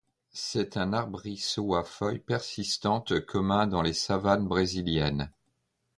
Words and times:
C'est 0.33 0.77
un 0.77 0.93
arbrisseau 0.93 1.75
à 1.75 1.83
feuilles 1.83 2.17
persistantes 2.17 3.23
commun 3.23 3.67
dans 3.67 3.83
les 3.83 3.93
savanes 3.93 4.47
brésiliennes. 4.47 5.31